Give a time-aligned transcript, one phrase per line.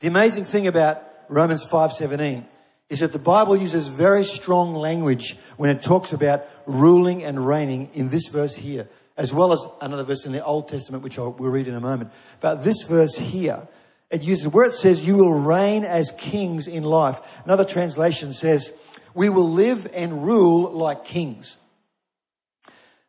[0.00, 2.44] The amazing thing about Romans 5:17
[2.90, 7.88] is that the Bible uses very strong language when it talks about ruling and reigning
[7.94, 11.32] in this verse here, as well as another verse in the Old Testament, which I'll,
[11.32, 12.12] we'll read in a moment.
[12.40, 13.66] But this verse here,
[14.10, 17.42] it uses where it says, You will reign as kings in life.
[17.46, 18.72] Another translation says,
[19.14, 21.56] We will live and rule like kings.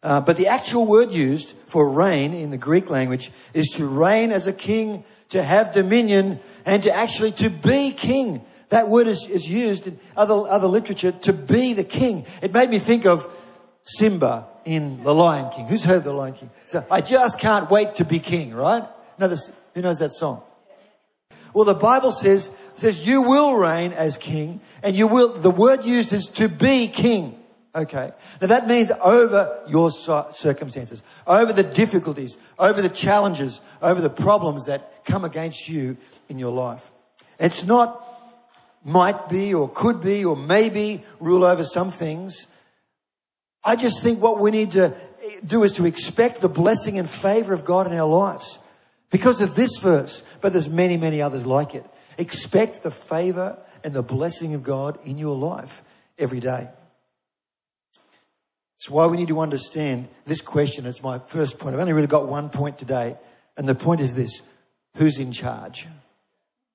[0.07, 4.31] Uh, but the actual word used for reign in the Greek language is to reign
[4.31, 8.39] as a king, to have dominion, and to actually to be king.
[8.69, 12.25] That word is, is used in other, other literature to be the king.
[12.41, 13.27] It made me think of
[13.83, 15.67] Simba in The Lion King.
[15.67, 16.51] Who's heard The Lion King?
[16.63, 18.87] So I just can't wait to be king, right?
[19.19, 20.41] No, this, who knows that song?
[21.53, 25.83] Well, the Bible says, says you will reign as king, and you will, the word
[25.83, 27.36] used is to be king.
[27.77, 28.11] Okay.
[28.41, 34.65] Now that means over your circumstances, over the difficulties, over the challenges, over the problems
[34.65, 35.95] that come against you
[36.27, 36.91] in your life.
[37.39, 38.03] It's not
[38.83, 42.47] might be or could be or maybe rule over some things.
[43.63, 44.85] I just think what we need to
[45.23, 48.57] eh, do is to expect the blessing and favor of God in our lives
[49.11, 51.85] because of this verse, but there's many, many others like it.
[52.17, 55.83] Expect the favor and the blessing of God in your life
[56.17, 56.69] every day.
[58.87, 60.85] It's why we need to understand this question.
[60.85, 61.75] It's my first point.
[61.75, 63.17] I've only really got one point today,
[63.57, 64.41] and the point is this
[64.95, 65.87] who's in charge?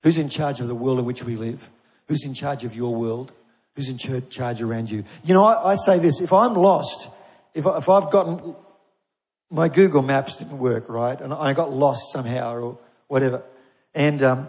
[0.02, 1.70] Who's in charge of the world in which we live?
[2.08, 3.32] Who's in charge of your world?
[3.76, 5.04] Who's in charge around you?
[5.24, 7.08] You know, I, I say this if I'm lost,
[7.54, 8.56] if, I, if I've gotten
[9.50, 11.18] my Google Maps didn't work, right?
[11.18, 13.42] And I got lost somehow or whatever.
[13.94, 14.48] And, um,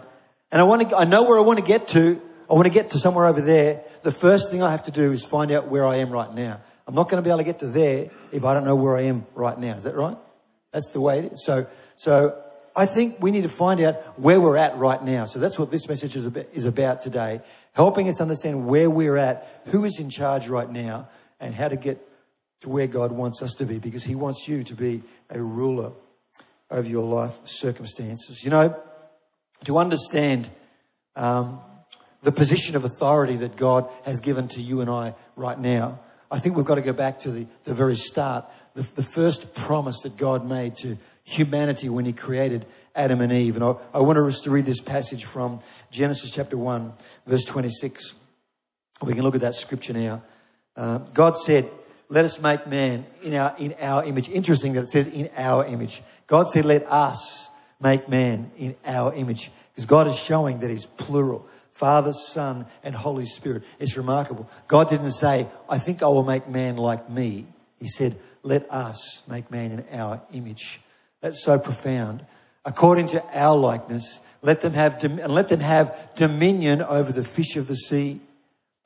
[0.52, 2.20] and I want to, I know where I want to get to.
[2.50, 3.80] I want to get to somewhere over there.
[4.02, 6.60] The first thing I have to do is find out where I am right now.
[6.86, 8.96] I'm not going to be able to get to there if I don't know where
[8.96, 9.74] I am right now.
[9.74, 10.16] Is that right?
[10.72, 11.44] That's the way it is.
[11.44, 12.42] So, so
[12.76, 15.24] I think we need to find out where we're at right now.
[15.26, 17.40] So that's what this message is about today,
[17.72, 21.08] helping us understand where we're at, who is in charge right now,
[21.40, 21.98] and how to get
[22.60, 25.92] to where God wants us to be because He wants you to be a ruler
[26.70, 28.42] over your life circumstances.
[28.42, 28.76] You know,
[29.64, 30.50] to understand
[31.14, 31.60] um,
[32.22, 36.00] the position of authority that God has given to you and I right now,
[36.34, 39.54] I think we've got to go back to the, the very start, the, the first
[39.54, 43.54] promise that God made to humanity when he created Adam and Eve.
[43.54, 45.60] And I, I want us to read this passage from
[45.92, 46.92] Genesis chapter 1,
[47.24, 48.16] verse 26.
[49.02, 50.24] We can look at that scripture now.
[50.76, 51.70] Uh, God said,
[52.08, 54.28] Let us make man in our, in our image.
[54.28, 56.02] Interesting that it says in our image.
[56.26, 57.48] God said, Let us
[57.80, 59.52] make man in our image.
[59.70, 61.46] Because God is showing that He's plural.
[61.74, 63.64] Father, Son, and Holy Spirit.
[63.80, 64.48] It's remarkable.
[64.68, 67.46] God didn't say, I think I will make man like me.
[67.80, 70.80] He said, Let us make man in our image.
[71.20, 72.24] That's so profound.
[72.64, 77.56] According to our likeness, let them have, and let them have dominion over the fish
[77.56, 78.20] of the sea,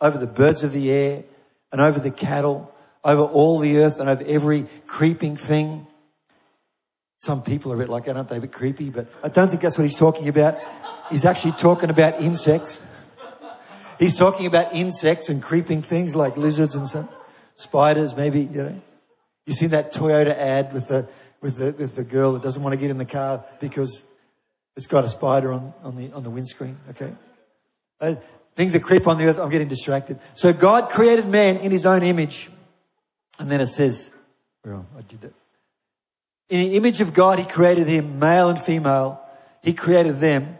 [0.00, 1.24] over the birds of the air,
[1.70, 2.74] and over the cattle,
[3.04, 5.86] over all the earth, and over every creeping thing.
[7.18, 8.36] Some people are a bit like that, aren't they?
[8.36, 10.58] A bit creepy, but I don't think that's what he's talking about.
[11.10, 12.84] He's actually talking about insects.
[13.98, 17.08] He's talking about insects and creeping things like lizards and some
[17.56, 18.82] spiders, maybe, you know.
[19.46, 21.08] You see that Toyota ad with the
[21.40, 24.04] with the, with the girl that doesn't want to get in the car because
[24.76, 27.12] it's got a spider on, on, the, on the windscreen, okay?
[28.00, 28.14] Uh,
[28.54, 30.18] things that creep on the earth, I'm getting distracted.
[30.34, 32.50] So God created man in his own image.
[33.38, 34.10] And then it says,
[34.64, 35.32] well, I did that.
[36.48, 39.20] In the image of God, he created him, male and female.
[39.62, 40.58] He created them.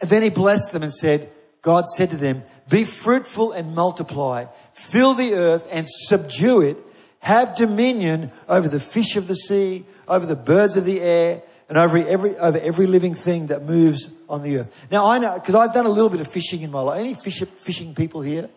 [0.00, 1.30] And then he blessed them and said,
[1.62, 6.76] God said to them, Be fruitful and multiply, fill the earth and subdue it
[7.20, 11.78] have dominion over the fish of the sea, over the birds of the air, and
[11.78, 14.88] over every, over every living thing that moves on the earth.
[14.90, 16.98] Now, I know, because I've done a little bit of fishing in my life.
[16.98, 18.48] Any fish, fishing people here?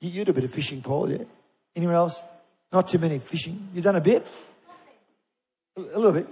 [0.00, 1.24] You, you do a bit of fishing, Paul, yeah?
[1.74, 2.22] Anyone else?
[2.72, 3.68] Not too many fishing.
[3.74, 4.30] You've done a bit?
[5.76, 6.26] A, little bit.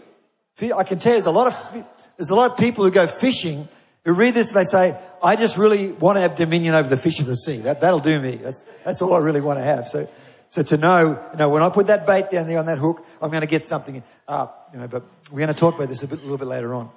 [0.72, 1.84] I can tell there's a lot of,
[2.16, 3.68] there's a lot of people who go fishing
[4.04, 6.96] who read this and they say, I just really want to have dominion over the
[6.96, 7.58] fish of the sea.
[7.58, 8.36] That, that'll do me.
[8.36, 9.86] That's, that's all I really want to have.
[9.86, 10.08] So
[10.50, 13.04] so to know, you know, when I put that bait down there on that hook,
[13.20, 16.02] I'm going to get something up, you know, but we're going to talk about this
[16.02, 16.90] a, bit, a little bit later on.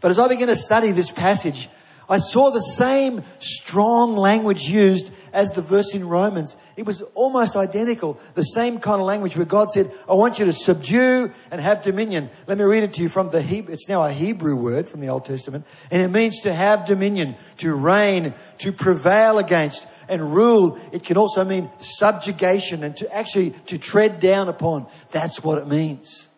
[0.00, 1.68] But as I begin to study this passage,
[2.08, 6.56] I saw the same strong language used as the verse in Romans.
[6.76, 8.18] It was almost identical.
[8.34, 11.82] The same kind of language where God said, I want you to subdue and have
[11.82, 12.30] dominion.
[12.46, 13.74] Let me read it to you from the Hebrew.
[13.74, 15.66] It's now a Hebrew word from the Old Testament.
[15.90, 21.18] And it means to have dominion, to reign, to prevail against, and rule, it can
[21.18, 24.86] also mean subjugation and to actually to tread down upon.
[25.10, 26.28] That's what it means.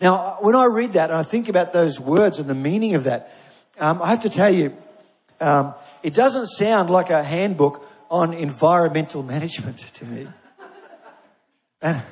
[0.00, 3.04] Now, when I read that and I think about those words and the meaning of
[3.04, 3.32] that,
[3.80, 4.70] Um, I have to tell you,
[5.44, 10.26] um, it doesn't sound like a handbook on environmental management to me.
[11.82, 12.02] And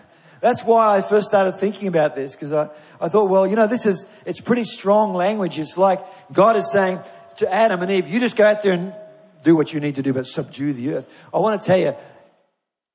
[0.41, 2.69] that's why I first started thinking about this, because I,
[3.01, 5.59] I thought, well, you know, this is, it's pretty strong language.
[5.59, 6.01] It's like
[6.33, 6.99] God is saying
[7.39, 8.93] to Adam and Eve, you just go out there and
[9.43, 11.29] do what you need to do, but subdue the earth.
[11.33, 11.95] I want to tell you,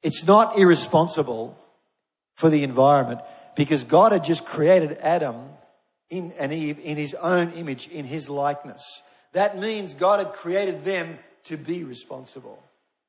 [0.04, 1.58] it's not irresponsible
[2.36, 3.22] for the environment
[3.56, 5.36] because God had just created Adam
[6.10, 9.02] in, and Eve in his own image, in his likeness.
[9.34, 12.62] That means God had created them to be responsible.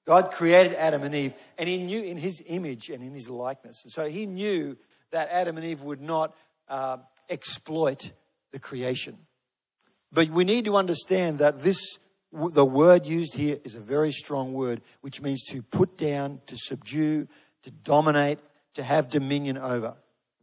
[0.06, 3.82] God created Adam and Eve, and He knew in His image and in His likeness.
[3.84, 4.76] And so He knew
[5.10, 6.34] that Adam and Eve would not
[6.68, 6.98] uh,
[7.28, 8.12] exploit
[8.52, 9.18] the creation.
[10.12, 11.98] But we need to understand that this,
[12.32, 16.56] the word used here is a very strong word, which means to put down, to
[16.56, 17.28] subdue,
[17.62, 18.38] to dominate,
[18.74, 19.94] to have dominion over.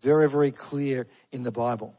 [0.01, 1.95] Very, very clear in the Bible.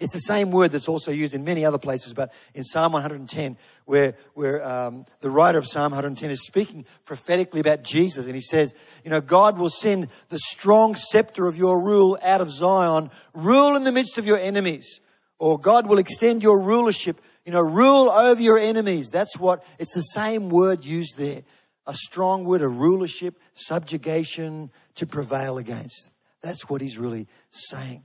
[0.00, 3.56] It's the same word that's also used in many other places, but in Psalm 110,
[3.84, 8.40] where, where um, the writer of Psalm 110 is speaking prophetically about Jesus, and he
[8.40, 8.74] says,
[9.04, 13.76] You know, God will send the strong scepter of your rule out of Zion, rule
[13.76, 15.00] in the midst of your enemies.
[15.38, 19.10] Or God will extend your rulership, you know, rule over your enemies.
[19.10, 21.42] That's what, it's the same word used there.
[21.86, 26.10] A strong word of rulership, subjugation, to prevail against.
[26.40, 28.04] That's what he's really saying.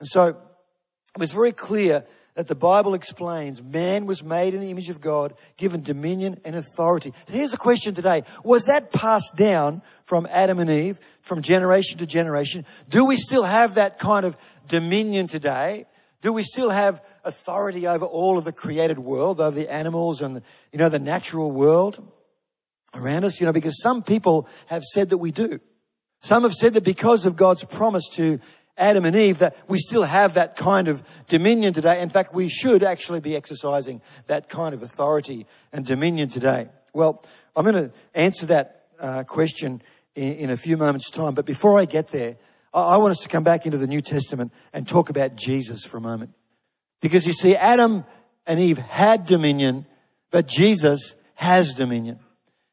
[0.00, 0.36] And so,
[1.14, 5.00] it was very clear that the Bible explains man was made in the image of
[5.00, 7.12] God, given dominion and authority.
[7.28, 12.06] Here's the question today Was that passed down from Adam and Eve, from generation to
[12.06, 12.64] generation?
[12.88, 15.86] Do we still have that kind of dominion today?
[16.20, 20.42] Do we still have authority over all of the created world, over the animals and,
[20.72, 22.02] you know, the natural world
[22.94, 23.40] around us?
[23.40, 25.60] You know, because some people have said that we do.
[26.22, 28.40] Some have said that because of God's promise to
[28.76, 32.00] Adam and Eve that we still have that kind of dominion today.
[32.00, 36.68] In fact, we should actually be exercising that kind of authority and dominion today.
[36.92, 37.22] Well,
[37.54, 39.80] I'm going to answer that uh, question
[40.14, 41.34] in, in, a few moments' time.
[41.34, 42.36] But before I get there,
[42.72, 45.84] I, I want us to come back into the New Testament and talk about Jesus
[45.84, 46.32] for a moment.
[47.00, 48.04] Because you see, Adam
[48.46, 49.86] and Eve had dominion,
[50.30, 52.18] but Jesus has dominion.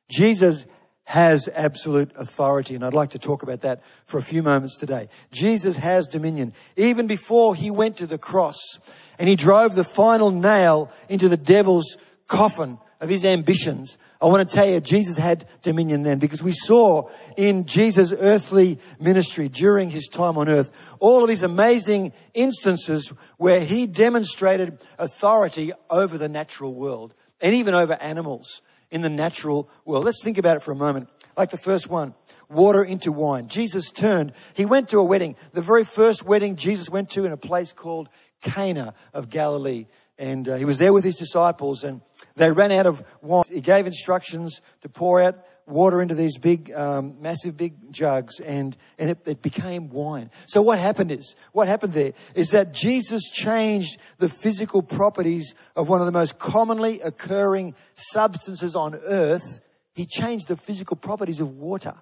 [0.10, 0.66] Jesus
[1.12, 2.74] has absolute authority.
[2.74, 5.10] And I'd like to talk about that for a few moments today.
[5.30, 6.54] Jesus has dominion.
[6.78, 8.80] Even before he went to the cross
[9.20, 11.98] and he drove the final nail into the devil's
[12.28, 16.54] coffin of his ambitions, I want to tell you, Jesus had dominion then because we
[16.54, 23.12] saw in Jesus' earthly ministry during his time on earth all of these amazing instances
[23.36, 28.62] where he demonstrated authority over the natural world and even over animals
[28.92, 30.06] in the natural world.
[30.06, 31.10] Let's think about it for a moment.
[31.38, 32.14] Like the first one,
[32.50, 33.48] water into wine.
[33.48, 37.32] Jesus turned, he went to a wedding, the very first wedding Jesus went to in
[37.32, 38.10] a place called
[38.42, 39.86] Cana of Galilee.
[40.18, 42.02] And uh, he was there with his disciples, and
[42.36, 43.46] they ran out of wine.
[43.50, 45.36] He gave instructions to pour out
[45.68, 50.30] water into these big, um, massive big jugs, and, and it, it became wine.
[50.48, 55.90] So what happened is, what happened there is that Jesus changed the physical properties of
[55.90, 59.60] one of the most commonly occurring substances on earth.
[59.94, 61.94] He changed the physical properties of water.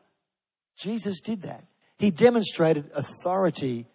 [0.77, 1.65] Jesus did that.
[1.97, 3.85] He demonstrated authority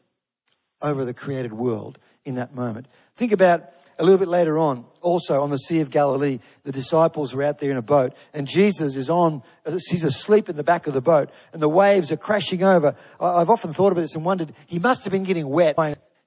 [0.82, 2.86] over the created world in that moment.
[3.16, 7.34] Think about a little bit later on, also on the Sea of Galilee, the disciples
[7.34, 10.86] were out there in a boat, and Jesus is on, he's asleep in the back
[10.86, 12.96] of the boat, and the waves are crashing over.
[13.20, 15.76] I've often thought about this and wondered, he must have been getting wet,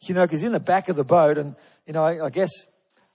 [0.02, 2.52] you know, because in the back of the boat, and, you know, I, I guess,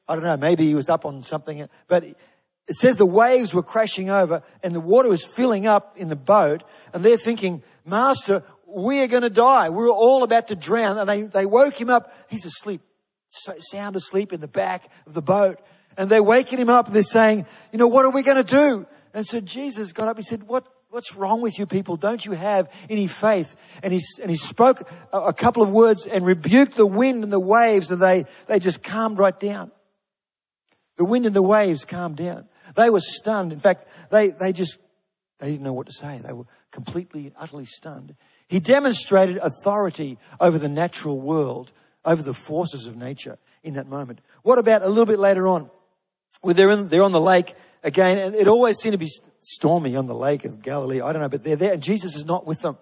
[0.09, 3.63] I don't know, maybe he was up on something, but it says the waves were
[3.63, 8.43] crashing over, and the water was filling up in the boat, and they're thinking, Master,
[8.67, 9.69] we are going to die.
[9.69, 10.97] We're all about to drown.
[10.97, 12.13] And they, they woke him up.
[12.31, 12.81] He's asleep
[13.33, 15.61] sound asleep in the back of the boat.
[15.97, 18.51] And they're waking him up and they're saying, You know, what are we going to
[18.51, 18.87] do?
[19.15, 20.17] And so Jesus got up.
[20.17, 21.97] He said, What, What's wrong with you people?
[21.97, 23.81] Don't you have any faith?
[23.83, 27.33] And he, and he spoke a, a couple of words and rebuked the wind and
[27.33, 29.73] the waves, and they, they just calmed right down.
[30.99, 32.47] The wind and the waves calmed down.
[32.77, 33.55] They were stunned.
[33.55, 34.77] In fact, they, they just
[35.39, 36.21] they didn't know what to say.
[36.23, 38.15] They were completely, utterly stunned.
[38.47, 41.73] He demonstrated authority over the natural world
[42.05, 44.21] over the forces of nature in that moment.
[44.43, 45.71] What about a little bit later on?
[46.41, 47.55] Where they're, in, they're on the lake
[47.85, 51.01] again, and it always seemed to be stormy on the lake of Galilee.
[51.01, 52.77] I don't know, but they're there, and Jesus is not with them.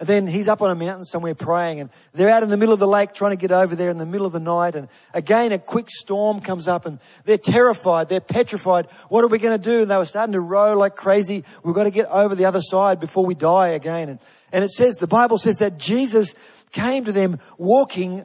[0.00, 2.72] And then he's up on a mountain somewhere praying, and they're out in the middle
[2.72, 4.74] of the lake trying to get over there in the middle of the night.
[4.74, 8.86] And again, a quick storm comes up, and they're terrified, they're petrified.
[9.08, 9.82] What are we going to do?
[9.82, 11.44] And they were starting to row like crazy.
[11.62, 14.08] We've got to get over the other side before we die again.
[14.08, 14.18] And,
[14.52, 16.34] and it says, the Bible says that Jesus
[16.72, 18.24] came to them walking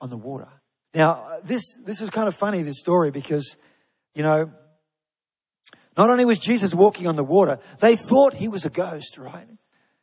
[0.00, 0.48] on the water.
[0.94, 3.56] Now, this, this is kind of funny, this story, because,
[4.14, 4.52] you know,
[5.96, 9.46] not only was Jesus walking on the water, they thought he was a ghost, right?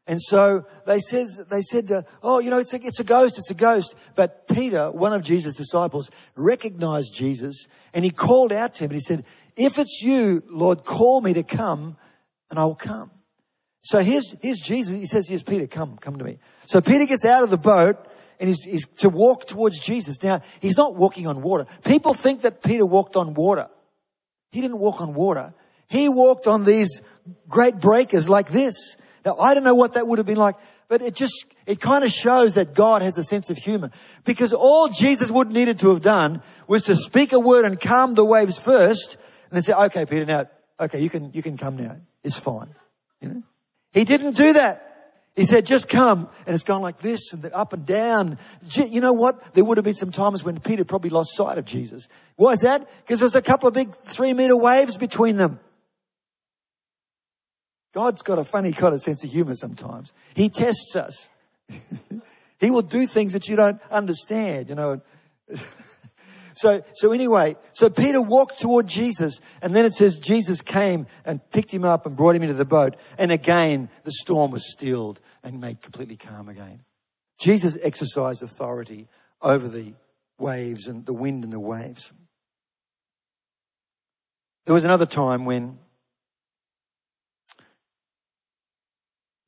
[0.07, 1.91] And so they said, they said,
[2.23, 3.93] oh, you know, it's a, it's a ghost, it's a ghost.
[4.15, 8.95] But Peter, one of Jesus' disciples, recognized Jesus and he called out to him and
[8.95, 9.25] he said,
[9.57, 11.97] if it's you, Lord, call me to come
[12.49, 13.11] and I will come.
[13.81, 14.95] So here's, here's Jesus.
[14.95, 16.39] He says, here's Peter, come, come to me.
[16.67, 17.97] So Peter gets out of the boat
[18.39, 20.21] and he's, he's to walk towards Jesus.
[20.23, 21.65] Now, he's not walking on water.
[21.85, 23.67] People think that Peter walked on water.
[24.51, 25.53] He didn't walk on water.
[25.87, 27.01] He walked on these
[27.47, 28.97] great breakers like this.
[29.25, 30.55] Now, I don't know what that would have been like,
[30.87, 33.89] but it just, it kind of shows that God has a sense of humor.
[34.23, 38.15] Because all Jesus would needed to have done was to speak a word and calm
[38.15, 39.15] the waves first,
[39.45, 40.45] and then say, okay, Peter, now,
[40.79, 41.97] okay, you can, you can come now.
[42.23, 42.69] It's fine.
[43.21, 43.43] You know?
[43.93, 44.86] He didn't do that.
[45.37, 46.27] He said, just come.
[46.47, 48.39] And it's gone like this and up and down.
[48.73, 49.53] You know what?
[49.53, 52.07] There would have been some times when Peter probably lost sight of Jesus.
[52.37, 52.89] Why is that?
[53.03, 55.59] Because there's a couple of big three meter waves between them.
[57.93, 60.11] God's got a funny kind of sense of humor sometimes.
[60.35, 61.29] He tests us.
[62.59, 65.01] he will do things that you don't understand, you know.
[66.57, 71.39] so, so anyway, so Peter walked toward Jesus, and then it says Jesus came and
[71.51, 72.95] picked him up and brought him into the boat.
[73.19, 76.83] And again, the storm was stilled and made completely calm again.
[77.39, 79.07] Jesus exercised authority
[79.39, 79.93] over the
[80.39, 82.11] waves and the wind and the waves.
[84.65, 85.77] There was another time when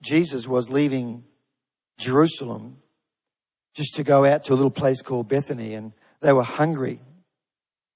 [0.03, 1.23] Jesus was leaving
[1.97, 2.77] Jerusalem
[3.73, 6.99] just to go out to a little place called Bethany, and they were hungry.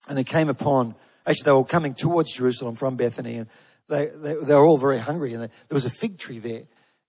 [0.08, 3.48] And they came upon, actually, they were coming towards Jerusalem from Bethany, and
[3.88, 5.34] they, they, they were all very hungry.
[5.34, 6.64] And they, there was a fig tree there,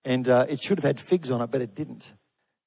[0.04, 2.12] and uh, it should have had figs on it, but it didn't.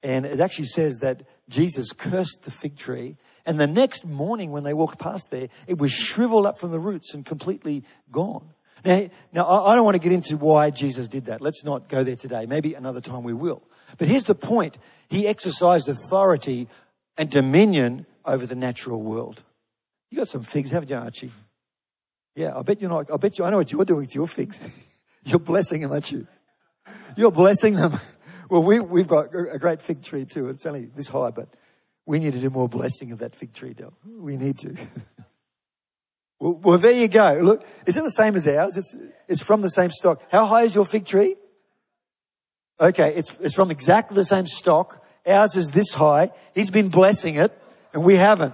[0.03, 3.17] And it actually says that Jesus cursed the fig tree.
[3.45, 6.79] And the next morning, when they walked past there, it was shriveled up from the
[6.79, 8.49] roots and completely gone.
[8.85, 11.41] Now, now, I don't want to get into why Jesus did that.
[11.41, 12.45] Let's not go there today.
[12.45, 13.63] Maybe another time we will.
[13.97, 14.77] But here's the point
[15.09, 16.67] He exercised authority
[17.17, 19.43] and dominion over the natural world.
[20.11, 21.31] You got some figs, haven't you, Archie?
[22.35, 23.11] Yeah, I bet you're not.
[23.11, 23.45] I bet you.
[23.45, 24.59] I know what you're doing to your figs.
[25.23, 26.27] you're blessing them, aren't you?
[27.15, 27.93] You're blessing them.
[28.49, 30.47] Well, we, we've got a great fig tree too.
[30.47, 31.49] It's only this high, but
[32.05, 33.91] we need to do more blessing of that fig tree, Del.
[34.05, 34.73] We need to.
[36.39, 37.39] Well, well, there you go.
[37.41, 38.77] Look, is it the same as ours?
[38.77, 38.95] It's,
[39.27, 40.21] it's from the same stock.
[40.31, 41.35] How high is your fig tree?
[42.79, 45.03] Okay, it's, it's from exactly the same stock.
[45.25, 46.29] Ours is this high.
[46.53, 47.59] He's been blessing it,
[47.97, 48.53] and we haven't.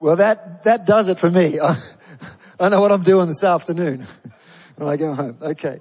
[0.00, 1.60] Well, that, that does it for me.
[2.60, 4.04] I, know what I'm doing this afternoon
[4.76, 5.38] when I go home.
[5.40, 5.78] Okay.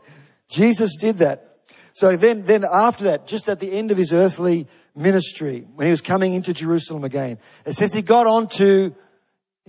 [0.47, 1.57] Jesus did that.
[1.93, 5.91] So then, then after that, just at the end of his earthly ministry, when he
[5.91, 8.93] was coming into Jerusalem again, it says he got onto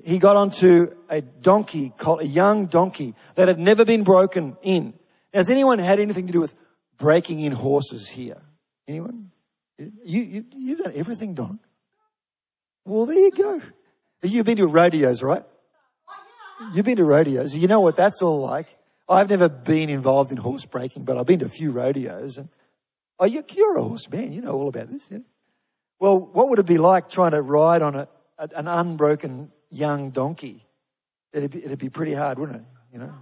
[0.04, 4.92] he got onto a donkey called a young donkey that had never been broken in.
[5.32, 6.54] Has anyone had anything to do with
[6.98, 8.40] breaking in horses here?
[8.86, 9.30] Anyone?
[9.78, 9.88] You,
[10.22, 11.58] you, you've done everything, Don.
[12.84, 13.60] Well, there you go.
[14.22, 15.44] You've been to rodeos, right?
[16.74, 17.56] You've been to rodeos.
[17.56, 18.76] You know what that's all like.
[19.08, 22.38] I've never been involved in horse breaking, but I've been to a few rodeos.
[22.38, 22.48] And
[23.18, 24.32] oh, you're a horseman.
[24.32, 25.10] You know all about this.
[25.10, 25.18] Yeah?
[25.98, 28.08] Well, what would it be like trying to ride on a,
[28.38, 30.66] an unbroken young donkey.
[31.32, 32.64] It'd be, it'd be pretty hard, wouldn't it?
[32.92, 33.14] You know?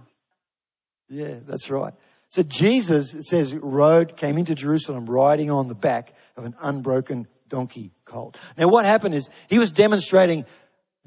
[1.09, 1.93] Yeah, that's right.
[2.29, 7.27] So Jesus, it says, rode, came into Jerusalem riding on the back of an unbroken
[7.47, 8.37] donkey colt.
[8.57, 10.45] Now, what happened is he was demonstrating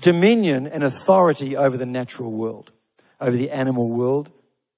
[0.01, 2.73] dominion and authority over the natural world,
[3.21, 4.31] over the animal world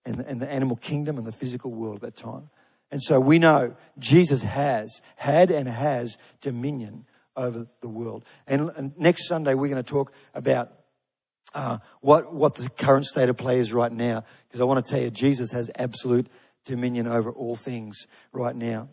[0.04, 2.50] and and the animal kingdom and the physical world at that time.
[2.90, 7.04] And so we know Jesus has, had and has dominion
[7.34, 8.24] over the world.
[8.46, 10.72] And, and next Sunday, we're going to talk about
[11.54, 14.90] uh, what, what the current state of play is right now, because I want to
[14.90, 16.28] tell you, Jesus has absolute
[16.64, 18.88] dominion over all things right now.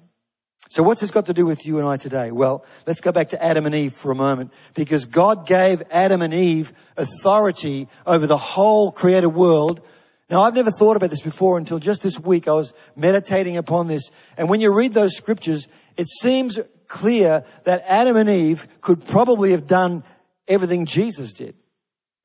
[0.70, 2.32] So, what's this got to do with you and I today?
[2.32, 6.22] Well, let's go back to Adam and Eve for a moment, because God gave Adam
[6.22, 9.82] and Eve authority over the whole created world.
[10.30, 12.48] Now, I've never thought about this before until just this week.
[12.48, 14.10] I was meditating upon this.
[14.38, 19.52] And when you read those scriptures, it seems clear that Adam and Eve could probably
[19.52, 20.04] have done
[20.48, 21.56] everything Jesus did.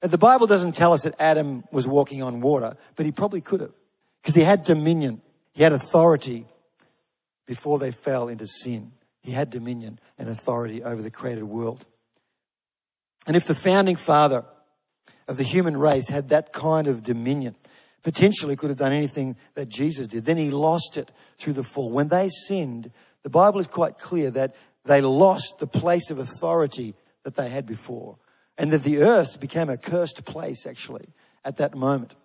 [0.00, 3.40] And the Bible doesn't tell us that Adam was walking on water, but he probably
[3.40, 3.73] could have
[4.23, 5.21] because he had dominion,
[5.52, 6.47] he had authority
[7.49, 8.93] before they fell into sin.
[9.25, 11.87] He had dominion and authority over the created world.
[13.26, 14.45] And if the founding father
[15.26, 17.57] of the human race had that kind of dominion,
[18.05, 21.90] potentially could have done anything that Jesus did, then he lost it through the fall.
[21.90, 22.93] When they sinned,
[23.25, 27.67] the Bible is quite clear that they lost the place of authority that they had
[27.67, 28.19] before.
[28.59, 31.07] and that the earth became a cursed place actually
[31.45, 32.17] at that moment.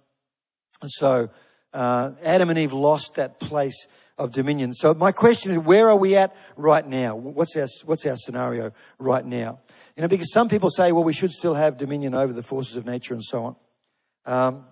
[0.82, 1.30] And so
[1.74, 4.74] uh, Adam and Eve lost that place of dominion.
[4.74, 7.16] So my question is, where are we at right now?
[7.16, 9.60] What's our, what's our scenario right now?
[9.96, 12.76] You know, because some people say, well, we should still have dominion over the forces
[12.78, 13.56] of nature and so on.
[14.26, 14.66] Um,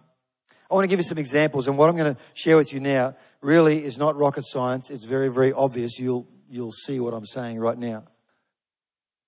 [0.70, 2.80] I want to give you some examples, and what I'm going to share with you
[2.80, 4.90] now really is not rocket science.
[4.90, 6.00] It's very, very obvious.
[6.00, 8.06] You'll, you'll see what I'm saying right now.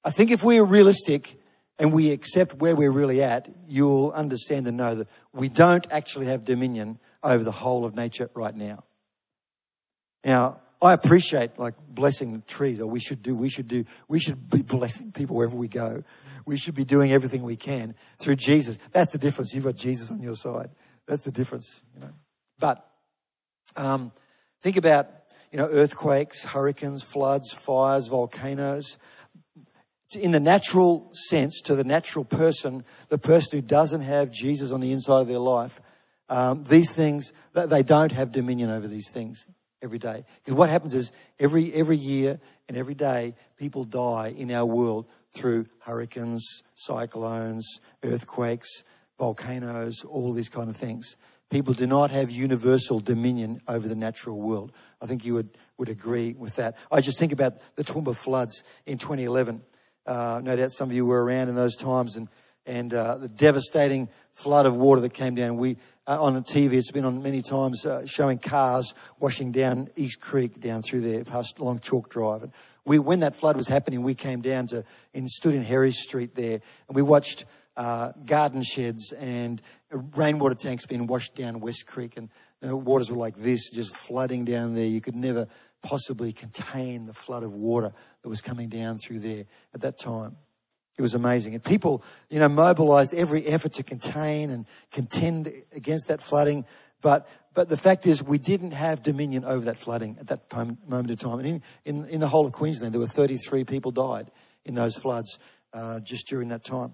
[0.06, 1.38] I think if we're realistic
[1.80, 6.28] and we accept where we're really at, you'll understand and know that we don't actually
[6.28, 8.84] have dominion over the whole of nature right now.
[10.24, 14.20] Now, I appreciate like blessing the trees, or we should do, we should do, we
[14.20, 16.04] should be blessing people wherever we go.
[16.46, 18.78] We should be doing everything we can through Jesus.
[18.92, 19.54] That's the difference.
[19.54, 20.72] You've got Jesus on your side.
[21.06, 22.10] That's the difference, you know.
[22.60, 22.86] But
[23.78, 24.12] um,
[24.62, 25.10] think about,
[25.54, 28.98] you know, earthquakes, hurricanes, floods, fires, volcanoes.
[30.20, 34.82] In the natural sense, to the natural person, the person who doesn't have Jesus on
[34.82, 35.80] the inside of their life,
[36.28, 39.48] um, these things, they don't have dominion over these things
[39.84, 40.24] every day.
[40.40, 45.08] Because what happens is every, every year and every day, people die in our world
[45.34, 48.84] through hurricanes, cyclones, earthquakes,
[49.20, 51.16] volcanoes, all these kind of things.
[51.50, 54.72] People do not have universal dominion over the natural world.
[55.02, 56.78] I think you would, would agree with that.
[56.92, 59.62] I just think about the Toowoomba floods in 2011.
[60.06, 62.28] Uh, no doubt some of you were around in those times and,
[62.66, 65.58] and uh, the devastating flood of water that came down.
[65.58, 66.74] We, uh, on TV.
[66.74, 71.24] It's been on many times uh, showing cars washing down East Creek down through there
[71.24, 72.44] past along Chalk Drive.
[72.44, 72.52] And
[72.86, 74.84] we, when that flood was happening, we came down to
[75.14, 77.46] and stood in Harry Street there, and we watched
[77.76, 82.30] uh, garden sheds and rainwater tanks being washed down West Creek, and
[82.60, 84.86] the waters were like this, just flooding down there.
[84.86, 85.48] You could never
[85.82, 90.38] possibly contain the flood of water that was coming down through there at that time.
[90.98, 91.56] It was amazing.
[91.56, 96.66] And people, you know, mobilized every effort to contain and contend against that flooding.
[97.02, 100.54] But, but the fact is, we didn't have dominion over that flooding at that
[100.88, 101.40] moment of time.
[101.40, 104.30] And in, in, in the whole of Queensland, there were 33 people died
[104.66, 105.40] in those floods
[105.74, 106.94] uh, just during that time.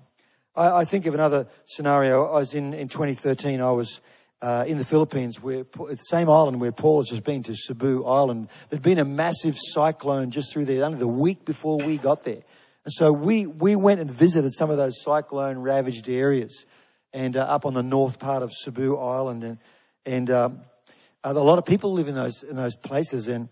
[0.55, 2.25] I, I, think of another scenario.
[2.25, 4.01] I was in, in 2013, I was
[4.41, 8.05] uh, in the Philippines, where the same island where Paul has just been to, Cebu
[8.05, 8.49] Island.
[8.69, 12.41] There'd been a massive cyclone just through there, only the week before we got there.
[12.85, 16.65] And so we, we went and visited some of those cyclone ravaged areas
[17.13, 19.43] and uh, up on the north part of Cebu Island.
[19.43, 19.57] And,
[20.05, 20.61] and um,
[21.23, 23.27] uh, a lot of people live in those, in those places.
[23.27, 23.49] And,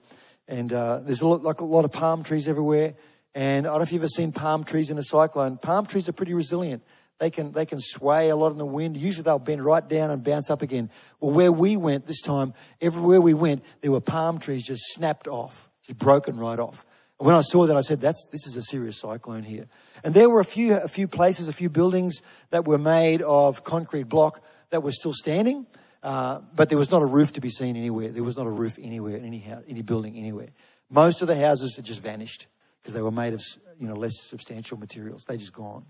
[0.48, 2.96] and uh, there's a lot, like a lot of palm trees everywhere.
[3.36, 5.58] And I don't know if you've ever seen palm trees in a cyclone.
[5.58, 6.84] Palm trees are pretty resilient.
[7.20, 8.96] They can, they can sway a lot in the wind.
[8.96, 10.90] Usually they'll bend right down and bounce up again.
[11.20, 15.28] Well, where we went this time, everywhere we went, there were palm trees just snapped
[15.28, 16.86] off, just broken right off.
[17.18, 19.66] When I saw that, I said, That's, this is a serious cyclone here.
[20.04, 23.64] And there were a few, a few places, a few buildings that were made of
[23.64, 25.66] concrete block that were still standing,
[26.04, 28.10] uh, but there was not a roof to be seen anywhere.
[28.10, 30.50] There was not a roof anywhere, in any, house, any building anywhere.
[30.90, 32.48] Most of the houses had just vanished
[32.82, 33.42] because they were made of
[33.80, 35.26] you know, less substantial materials.
[35.26, 35.86] They just gone.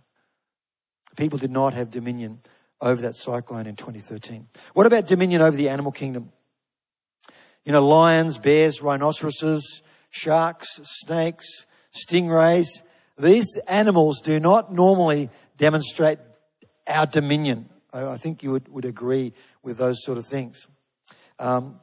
[1.15, 2.39] People did not have dominion
[2.81, 4.47] over that cyclone in 2013.
[4.73, 6.31] What about dominion over the animal kingdom?
[7.65, 9.81] You know, lions, bears, rhinoceroses,
[10.17, 12.67] sharks, snakes, stingrays.
[13.17, 16.19] These animals do not normally demonstrate
[16.88, 17.69] our dominion.
[17.93, 20.67] I think you would, would agree with those sort of things.
[21.39, 21.80] Um,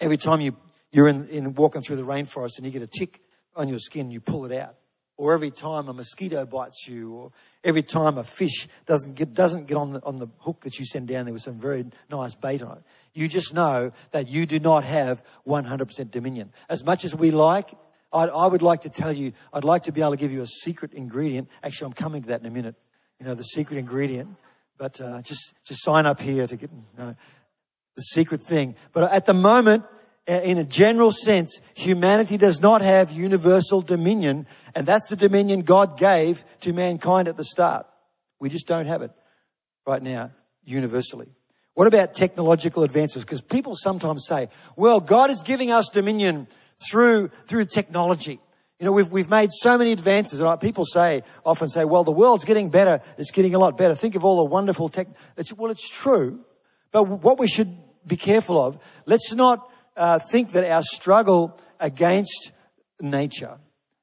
[0.00, 0.56] every time you,
[0.92, 3.20] you're in, in walking through the rainforest and you get a tick
[3.56, 4.76] on your skin, you pull it out.
[5.16, 9.66] Or every time a mosquito bites you, or every time a fish doesn't get, doesn't
[9.66, 12.34] get on the, on the hook that you send down there with some very nice
[12.34, 12.82] bait on it.
[13.14, 16.52] You just know that you do not have 100% dominion.
[16.68, 17.70] As much as we like,
[18.12, 20.42] I, I would like to tell you, I'd like to be able to give you
[20.42, 21.48] a secret ingredient.
[21.62, 22.74] Actually, I'm coming to that in a minute.
[23.20, 24.36] You know, the secret ingredient.
[24.76, 27.16] But uh, just, just sign up here to get the
[28.00, 28.74] secret thing.
[28.92, 29.84] But at the moment,
[30.26, 35.98] in a general sense, humanity does not have universal dominion, and that's the dominion God
[35.98, 37.86] gave to mankind at the start.
[38.40, 39.12] We just don't have it
[39.86, 40.32] right now,
[40.64, 41.28] universally.
[41.74, 43.24] What about technological advances?
[43.24, 46.46] Because people sometimes say, well, God is giving us dominion
[46.88, 48.38] through, through technology.
[48.78, 50.40] You know, we've, we've made so many advances.
[50.40, 53.00] And people say, often say, well, the world's getting better.
[53.18, 53.94] It's getting a lot better.
[53.94, 55.08] Think of all the wonderful tech.
[55.36, 56.44] It's, well, it's true.
[56.92, 62.52] But what we should be careful of, let's not uh, think that our struggle against
[63.00, 63.58] nature,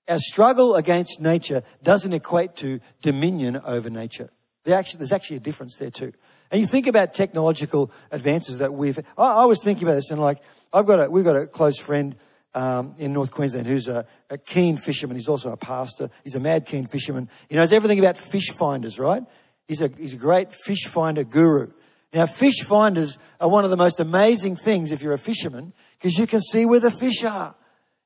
[0.08, 4.30] our struggle against nature doesn't equate to dominion over nature.
[4.68, 6.14] Actually, there's actually a difference there too.
[6.52, 9.00] And you think about technological advances that we've.
[9.18, 10.38] I, I was thinking about this, and like
[10.74, 12.16] I've got a, we've got a close friend
[12.54, 15.16] um, in North Queensland who's a, a, keen fisherman.
[15.16, 16.10] He's also a pastor.
[16.24, 17.30] He's a mad keen fisherman.
[17.50, 19.24] He knows everything about fish finders, right?
[19.68, 21.72] He's a, he's a great fish finder guru.
[22.14, 26.18] Now, fish finders are one of the most amazing things if you're a fisherman because
[26.18, 27.56] you can see where the fish are,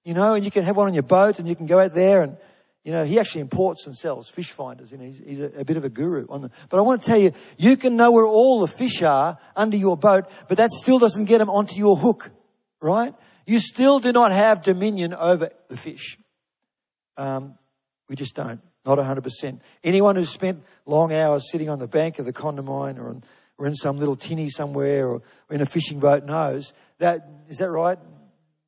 [0.03, 1.95] you know, and you can have one on your boat and you can go out
[1.95, 2.37] there and,
[2.85, 4.91] you know, he actually imports and sells fish finders.
[4.91, 6.51] You know, he's, he's a, a, bit of a guru on the.
[6.69, 9.75] But I want to tell you, you can know where all the fish are under
[9.75, 12.29] your boat, but that still doesn't get them onto your hook,
[12.79, 13.11] right?
[13.47, 16.19] You still do not have dominion over the fish.
[17.17, 17.57] Um,
[18.07, 18.61] we just don't.
[18.85, 19.61] Not 100%.
[19.83, 23.19] Anyone who's spent long hours sitting on the bank of the Condamine or,
[23.57, 27.27] or in some little tinny somewhere or in a fishing boat knows that.
[27.47, 27.97] Is that right,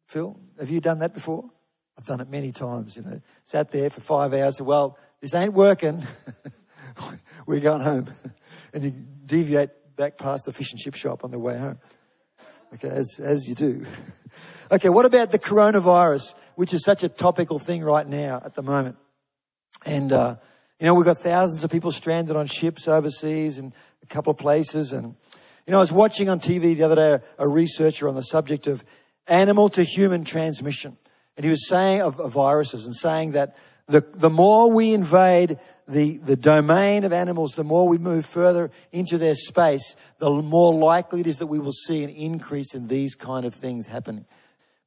[0.07, 0.39] Phil?
[0.59, 1.51] Have you done that before?
[1.97, 3.21] I've done it many times, you know.
[3.43, 6.03] Sat there for five hours, well, this ain't working.
[7.45, 8.07] We're going home.
[8.73, 8.91] and you
[9.25, 11.79] deviate back past the fish and chip shop on the way home.
[12.73, 13.85] Okay, as, as you do.
[14.71, 18.61] okay, what about the coronavirus, which is such a topical thing right now at the
[18.61, 18.97] moment?
[19.85, 20.35] And, uh,
[20.79, 24.37] you know, we've got thousands of people stranded on ships overseas in a couple of
[24.37, 24.91] places.
[24.91, 25.15] And,
[25.65, 28.67] you know, I was watching on TV the other day a, researcher on the subject
[28.67, 28.83] of
[29.27, 30.97] animal to human transmission.
[31.37, 33.55] And he was saying of, of viruses and saying that
[33.87, 38.69] the, the more we invade the, the domain of animals, the more we move further
[38.91, 42.87] into their space, the more likely it is that we will see an increase in
[42.87, 44.25] these kind of things happening.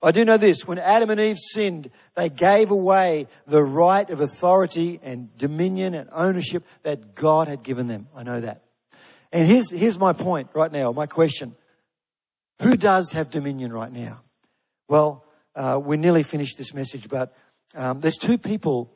[0.02, 4.20] I do know this when Adam and Eve sinned, they gave away the right of
[4.20, 8.08] authority and dominion and ownership that God had given them.
[8.16, 8.64] I know that.
[9.32, 11.54] And here's, here's my point right now, my question
[12.62, 14.22] Who does have dominion right now?
[14.88, 17.34] Well, uh, we nearly finished this message, but
[17.74, 18.92] um, there's two people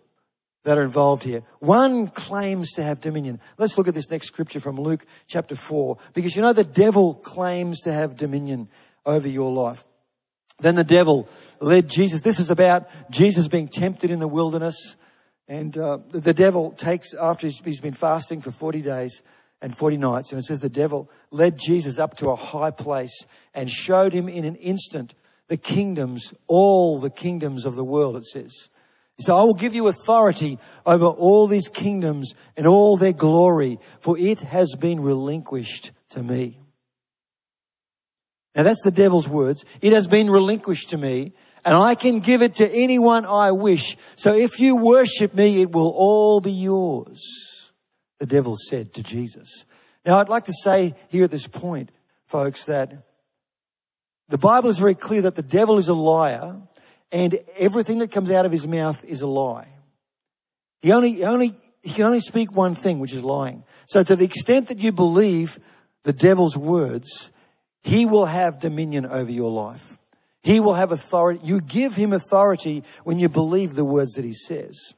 [0.64, 1.42] that are involved here.
[1.60, 3.40] One claims to have dominion.
[3.58, 7.14] Let's look at this next scripture from Luke chapter 4, because you know the devil
[7.14, 8.68] claims to have dominion
[9.06, 9.84] over your life.
[10.60, 11.28] Then the devil
[11.60, 12.20] led Jesus.
[12.20, 14.96] This is about Jesus being tempted in the wilderness.
[15.48, 19.22] And uh, the devil takes, after he's been fasting for 40 days
[19.60, 23.26] and 40 nights, and it says the devil led Jesus up to a high place
[23.52, 25.14] and showed him in an instant
[25.48, 28.68] the kingdoms, all the kingdoms of the world, it says.
[29.20, 34.18] Said, I will give you authority over all these kingdoms and all their glory, for
[34.18, 36.58] it has been relinquished to me.
[38.56, 39.64] Now that's the devil's words.
[39.80, 41.32] It has been relinquished to me
[41.64, 43.96] and I can give it to anyone I wish.
[44.16, 47.72] So if you worship me, it will all be yours.
[48.18, 49.64] The devil said to Jesus.
[50.04, 51.90] Now I'd like to say here at this point,
[52.26, 53.06] folks, that
[54.28, 56.60] the Bible is very clear that the devil is a liar
[57.12, 59.68] and everything that comes out of his mouth is a lie.
[60.82, 63.64] He only, only, he can only speak one thing, which is lying.
[63.86, 65.58] So to the extent that you believe
[66.02, 67.30] the devil's words,
[67.82, 69.98] he will have dominion over your life.
[70.42, 71.40] He will have authority.
[71.42, 74.94] You give him authority when you believe the words that he says.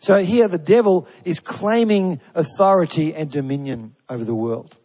[0.00, 4.78] So here the devil is claiming authority and dominion over the world.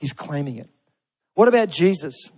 [0.00, 0.68] He's claiming it.
[1.34, 2.30] What about Jesus?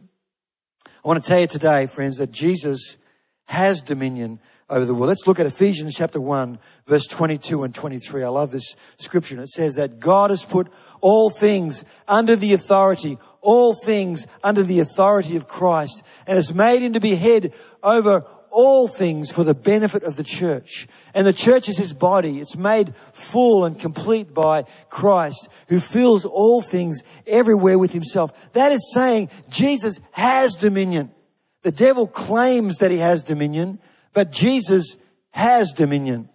[1.09, 2.99] I want to tell you today, friends, that Jesus
[3.47, 5.09] has dominion over the world.
[5.09, 8.25] Let's look at Ephesians chapter 1, verse 22 and 23.
[8.25, 9.37] I love this scripture.
[9.37, 14.63] And it says that God has put all things under the authority, all things under
[14.63, 19.45] the authority of Christ, and has made him to be head over all things for
[19.45, 20.87] the benefit of the church.
[21.15, 22.39] And the church is his body.
[22.39, 28.53] It's made full and complete by Christ, who fills all things everywhere with himself.
[28.53, 31.11] That is saying Jesus has dominion.
[31.63, 33.79] The devil claims that he has dominion,
[34.13, 34.97] but Jesus
[35.31, 36.29] has dominion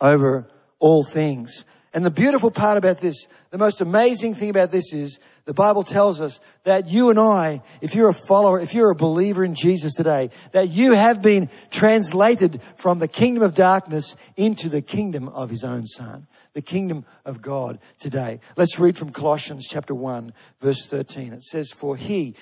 [0.00, 0.48] over
[0.78, 1.64] all things.
[1.94, 5.84] And the beautiful part about this, the most amazing thing about this is the Bible
[5.84, 9.54] tells us that you and I, if you're a follower, if you're a believer in
[9.54, 15.28] Jesus today, that you have been translated from the kingdom of darkness into the kingdom
[15.28, 18.40] of his own son, the kingdom of God today.
[18.56, 21.32] Let's read from Colossians chapter 1, verse 13.
[21.32, 22.34] It says, For he,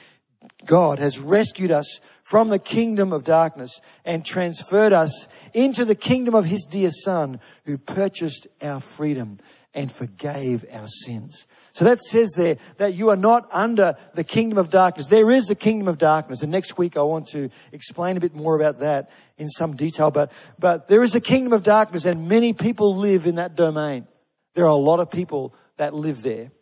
[0.64, 6.34] God has rescued us from the kingdom of darkness and transferred us into the kingdom
[6.34, 9.38] of his dear son who purchased our freedom
[9.74, 11.46] and forgave our sins.
[11.72, 15.06] So that says there that you are not under the kingdom of darkness.
[15.06, 16.42] There is a kingdom of darkness.
[16.42, 20.10] And next week I want to explain a bit more about that in some detail.
[20.10, 24.06] But, but there is a kingdom of darkness and many people live in that domain.
[24.54, 26.52] There are a lot of people that live there.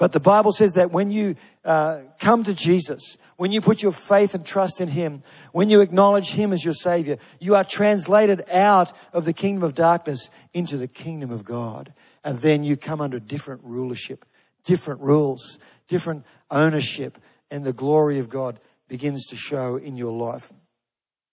[0.00, 3.92] But the Bible says that when you uh, come to Jesus, when you put your
[3.92, 8.42] faith and trust in Him, when you acknowledge Him as your Savior, you are translated
[8.50, 11.92] out of the kingdom of darkness into the kingdom of God.
[12.24, 14.24] And then you come under different rulership,
[14.64, 17.18] different rules, different ownership,
[17.50, 18.58] and the glory of God
[18.88, 20.50] begins to show in your life.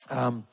[0.09, 0.45] Um,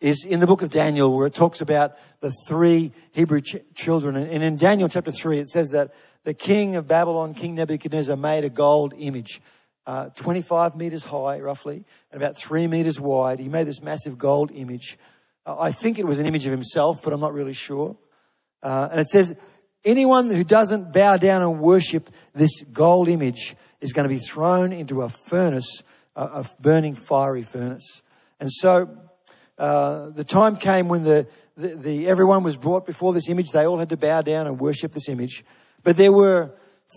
[0.00, 4.16] is in the book of Daniel, where it talks about the three Hebrew ch- children.
[4.16, 5.92] And in Daniel chapter 3, it says that
[6.24, 9.40] the king of Babylon, King Nebuchadnezzar, made a gold image,
[9.86, 13.38] uh, 25 meters high, roughly, and about three meters wide.
[13.38, 14.98] He made this massive gold image.
[15.46, 17.96] Uh, I think it was an image of himself, but I'm not really sure.
[18.62, 19.36] Uh, and it says,
[19.84, 24.72] anyone who doesn't bow down and worship this gold image is going to be thrown
[24.72, 25.82] into a furnace,
[26.14, 28.02] a, a burning fiery furnace.
[28.38, 28.96] And so
[29.58, 33.50] uh, the time came when the, the, the, everyone was brought before this image.
[33.50, 35.44] They all had to bow down and worship this image.
[35.82, 36.52] But there were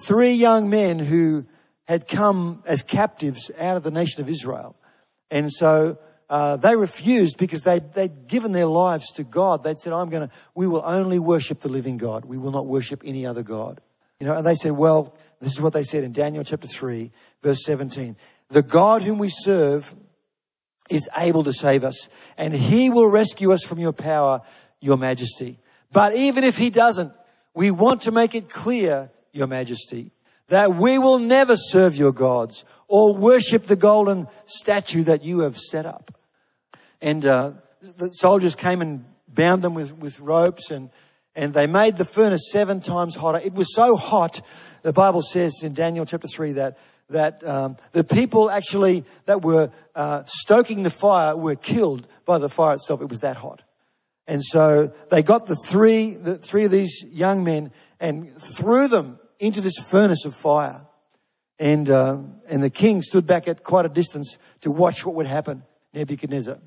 [0.05, 1.45] three young men who
[1.87, 4.75] had come as captives out of the nation of Israel.
[5.29, 5.97] And so
[6.29, 9.63] uh, they refused because they'd, they'd given their lives to God.
[9.63, 12.25] They'd said, I'm going to, we will only worship the living God.
[12.25, 13.81] We will not worship any other God.
[14.19, 17.11] You know, and they said, well, this is what they said in Daniel chapter 3,
[17.41, 18.15] verse 17.
[18.49, 19.93] The God whom we serve
[20.89, 24.41] is able to save us, and he will rescue us from your power,
[24.79, 25.59] your majesty.
[25.91, 27.11] But even if he doesn't,
[27.53, 30.11] we want to make it clear, your majesty,
[30.47, 35.57] that we will never serve your gods or worship the golden statue that you have
[35.57, 36.15] set up.
[37.01, 40.89] And uh, the soldiers came and bound them with, with ropes and,
[41.35, 43.39] and they made the furnace seven times hotter.
[43.43, 44.41] It was so hot,
[44.83, 46.77] the Bible says in Daniel chapter 3 that
[47.09, 52.49] that um, the people actually that were uh, stoking the fire were killed by the
[52.49, 53.01] fire itself.
[53.01, 53.62] It was that hot.
[54.27, 59.19] And so they got the three, the three of these young men and threw them
[59.39, 60.85] into this furnace of fire.
[61.59, 65.27] And, um, and the king stood back at quite a distance to watch what would
[65.27, 66.57] happen, Nebuchadnezzar.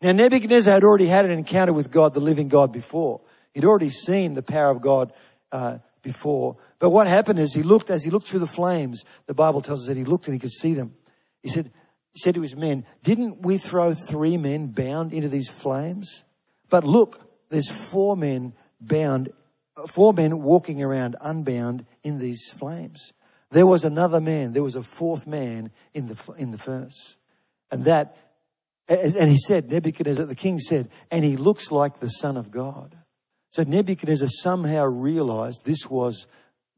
[0.00, 3.20] Now, Nebuchadnezzar had already had an encounter with God, the living God, before.
[3.52, 5.12] He'd already seen the power of God
[5.50, 6.56] uh, before.
[6.78, 9.82] But what happened is he looked, as he looked through the flames, the Bible tells
[9.82, 10.94] us that he looked and he could see them.
[11.42, 11.72] He said,
[12.12, 16.24] he said to his men, Didn't we throw three men bound into these flames?
[16.70, 19.32] But look, there's four men bound,
[19.86, 23.12] four men walking around unbound in these flames.
[23.50, 27.16] There was another man, there was a fourth man in the, in the furnace.
[27.70, 28.16] And that,
[28.88, 32.94] and he said, Nebuchadnezzar, the king said, and he looks like the Son of God.
[33.50, 36.26] So Nebuchadnezzar somehow realized this was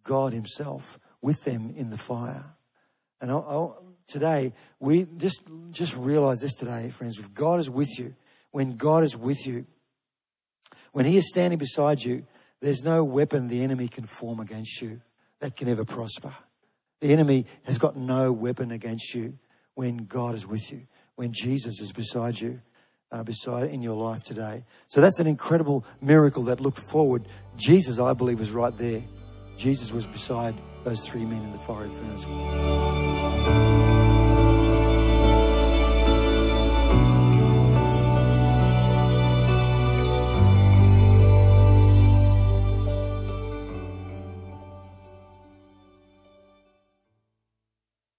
[0.02, 2.56] God Himself with them in the fire.
[3.20, 7.18] And I'll, I'll, today, we just, just realize this today, friends.
[7.18, 8.14] If God is with you,
[8.50, 9.66] when God is with you,
[10.92, 12.24] when He is standing beside you,
[12.60, 15.00] there's no weapon the enemy can form against you
[15.40, 16.32] that can ever prosper.
[17.00, 19.38] The enemy has got no weapon against you
[19.74, 20.82] when God is with you,
[21.14, 22.60] when Jesus is beside you
[23.12, 24.64] uh, beside in your life today.
[24.88, 27.26] So that's an incredible miracle that looked forward.
[27.56, 29.02] Jesus, I believe, was right there.
[29.56, 33.09] Jesus was beside those three men in the fiery furnace.